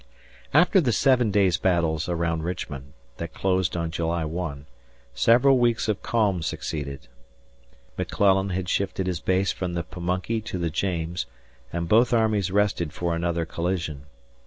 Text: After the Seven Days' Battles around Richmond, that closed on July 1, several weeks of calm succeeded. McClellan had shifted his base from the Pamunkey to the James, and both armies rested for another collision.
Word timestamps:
After 0.51 0.81
the 0.81 0.91
Seven 0.91 1.29
Days' 1.29 1.59
Battles 1.59 2.09
around 2.09 2.41
Richmond, 2.43 2.93
that 3.17 3.35
closed 3.35 3.77
on 3.77 3.91
July 3.91 4.25
1, 4.25 4.65
several 5.13 5.59
weeks 5.59 5.87
of 5.87 6.01
calm 6.01 6.41
succeeded. 6.41 7.07
McClellan 7.99 8.49
had 8.49 8.67
shifted 8.67 9.05
his 9.05 9.19
base 9.19 9.51
from 9.51 9.73
the 9.75 9.83
Pamunkey 9.83 10.41
to 10.45 10.57
the 10.57 10.71
James, 10.71 11.27
and 11.71 11.87
both 11.87 12.13
armies 12.13 12.49
rested 12.49 12.91
for 12.93 13.15
another 13.15 13.45
collision. 13.45 14.07